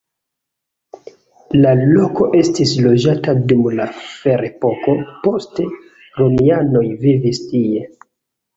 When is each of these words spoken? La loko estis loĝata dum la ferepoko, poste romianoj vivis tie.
La 1.65 1.73
loko 1.81 2.29
estis 2.39 2.71
loĝata 2.87 3.37
dum 3.53 3.63
la 3.81 3.87
ferepoko, 3.99 4.97
poste 5.29 5.69
romianoj 6.23 6.85
vivis 7.07 7.47
tie. 7.55 7.89